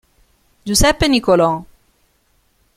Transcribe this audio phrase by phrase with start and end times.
[0.65, 1.63] Giuseppe Nicolò.